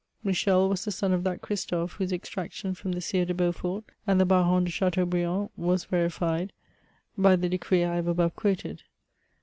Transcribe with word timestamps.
Michel 0.23 0.67
was 0.67 0.83
the 0.83 0.89
son 0.91 1.13
of 1.13 1.23
that 1.25 1.43
Christophe, 1.43 1.91
whose 1.93 2.11
extraction 2.11 2.73
from 2.73 2.93
the 2.93 3.01
Sires 3.01 3.27
de 3.27 3.35
Beaufort, 3.35 3.83
and 4.07 4.19
the 4.19 4.25
Barons 4.25 4.65
de 4.65 4.71
Chateaubriand 4.71 5.51
was 5.55 5.85
verified 5.85 6.51
by 7.15 7.35
the 7.35 7.47
decree 7.47 7.83
I 7.83 7.97
have 7.97 8.07
above 8.07 8.35
(j^uoted. 8.35 8.79